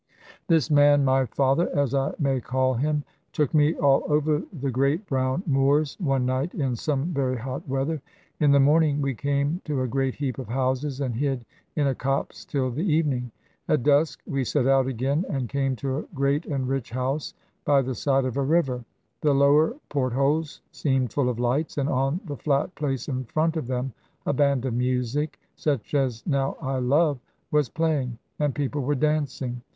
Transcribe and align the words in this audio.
"This 0.47 0.71
man, 0.71 1.05
my 1.05 1.27
father 1.27 1.69
as 1.77 1.93
I 1.93 2.11
may 2.17 2.41
call 2.41 2.73
him, 2.73 3.03
took 3.33 3.53
me 3.53 3.75
all 3.75 4.01
over 4.11 4.41
the 4.51 4.71
great 4.71 5.05
brown 5.05 5.43
moors 5.45 5.95
one 5.99 6.25
night 6.25 6.55
in 6.55 6.75
some 6.75 7.13
very 7.13 7.37
hot 7.37 7.69
weather. 7.69 8.01
In 8.39 8.49
the 8.49 8.59
morning 8.59 8.99
we 8.99 9.13
came 9.13 9.61
to 9.65 9.83
a 9.83 9.87
great 9.87 10.15
heap 10.15 10.39
of 10.39 10.47
houses, 10.47 11.01
and 11.01 11.13
hid 11.13 11.45
in 11.75 11.85
a 11.85 11.93
copse 11.93 12.45
till 12.45 12.71
the 12.71 12.81
evening. 12.91 13.29
At 13.67 13.83
dusk 13.83 14.21
we 14.25 14.43
set 14.43 14.65
out 14.65 14.87
again, 14.87 15.23
and 15.29 15.47
came 15.47 15.75
to 15.75 15.99
a 15.99 16.03
great 16.15 16.47
and 16.47 16.67
rich 16.67 16.89
house 16.89 17.35
by 17.63 17.83
the 17.83 17.93
side 17.93 18.25
of 18.25 18.37
a 18.37 18.41
river. 18.41 18.83
The 19.21 19.35
lower 19.35 19.75
port 19.89 20.13
holes 20.13 20.61
seemed 20.71 21.13
full 21.13 21.29
of 21.29 21.37
lights, 21.37 21.77
and 21.77 21.87
on 21.87 22.19
the 22.25 22.37
flat 22.37 22.73
place 22.73 23.07
in 23.07 23.25
front 23.25 23.55
of 23.55 23.67
them 23.67 23.93
a 24.25 24.33
band 24.33 24.65
of 24.65 24.73
music 24.73 25.39
such 25.55 25.93
as 25.93 26.25
now 26.25 26.57
I 26.59 26.79
love 26.79 27.19
was 27.51 27.69
playing, 27.69 28.17
and 28.39 28.55
people 28.55 28.81
were 28.81 28.95
dancing. 28.95 29.61